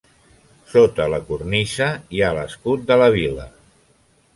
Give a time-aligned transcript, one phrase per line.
[0.71, 3.51] Sota la cornisa hi ha l'escut de la vila.